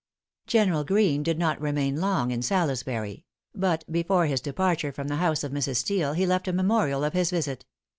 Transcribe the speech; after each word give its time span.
General 0.47 0.83
Greene 0.83 1.21
did 1.21 1.37
not 1.37 1.61
remain 1.61 2.01
long 2.01 2.31
in 2.31 2.41
Salisbury; 2.41 3.23
but 3.53 3.83
before 3.91 4.25
his 4.25 4.41
departure 4.41 4.91
from 4.91 5.09
the 5.09 5.17
house 5.17 5.43
of 5.43 5.51
Mrs. 5.51 5.75
Steele, 5.75 6.13
he 6.13 6.25
left 6.25 6.47
a 6.47 6.53
memorial 6.53 7.03
of 7.03 7.13
his 7.13 7.29
visit. 7.29 7.65